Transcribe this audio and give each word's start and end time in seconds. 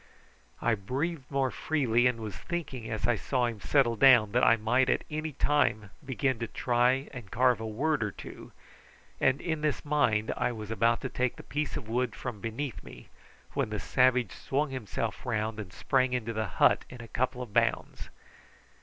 I 0.63 0.73
breathed 0.73 1.29
more 1.29 1.51
freely, 1.51 2.07
and 2.07 2.19
was 2.21 2.35
thinking 2.35 2.89
as 2.89 3.07
I 3.07 3.15
saw 3.15 3.45
him 3.45 3.59
settle 3.61 3.95
down 3.95 4.31
that 4.31 4.43
I 4.43 4.55
might 4.55 4.89
at 4.89 5.03
any 5.11 5.31
time 5.33 5.91
begin 6.03 6.39
to 6.39 6.47
try 6.47 7.07
and 7.13 7.29
carve 7.29 7.59
a 7.61 7.67
word 7.67 8.01
or 8.03 8.09
two, 8.09 8.51
and 9.19 9.39
in 9.39 9.61
this 9.61 9.85
mind 9.85 10.33
I 10.35 10.53
was 10.53 10.71
about 10.71 11.01
to 11.01 11.09
take 11.09 11.35
the 11.35 11.43
piece 11.43 11.77
of 11.77 11.87
wood 11.87 12.15
from 12.15 12.41
beneath 12.41 12.81
me 12.83 13.09
when 13.53 13.69
the 13.69 13.79
savage 13.79 14.31
swung 14.31 14.71
himself 14.71 15.23
round 15.23 15.59
and 15.59 15.71
sprang 15.71 16.13
into 16.13 16.33
the 16.33 16.47
hut 16.47 16.83
in 16.89 16.99
a 16.99 17.07
couple 17.07 17.43
of 17.43 17.53
bounds. 17.53 18.09